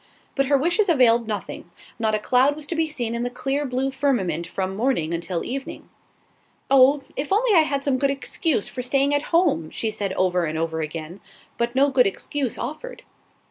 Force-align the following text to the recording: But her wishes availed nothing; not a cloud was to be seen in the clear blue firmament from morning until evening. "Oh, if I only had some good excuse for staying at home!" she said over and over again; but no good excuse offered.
But 0.33 0.47
her 0.47 0.57
wishes 0.57 0.89
availed 0.89 1.27
nothing; 1.27 1.69
not 1.99 2.15
a 2.15 2.19
cloud 2.19 2.55
was 2.55 2.65
to 2.65 2.75
be 2.75 2.87
seen 2.89 3.13
in 3.13 3.21
the 3.21 3.29
clear 3.29 3.67
blue 3.67 3.91
firmament 3.91 4.47
from 4.47 4.75
morning 4.75 5.13
until 5.13 5.43
evening. 5.43 5.89
"Oh, 6.71 7.03
if 7.15 7.31
I 7.31 7.35
only 7.35 7.53
had 7.63 7.83
some 7.83 7.99
good 7.99 8.09
excuse 8.09 8.67
for 8.67 8.81
staying 8.81 9.13
at 9.13 9.21
home!" 9.29 9.69
she 9.69 9.91
said 9.91 10.13
over 10.13 10.45
and 10.45 10.57
over 10.57 10.79
again; 10.79 11.19
but 11.55 11.75
no 11.75 11.91
good 11.91 12.07
excuse 12.07 12.57
offered. 12.57 13.03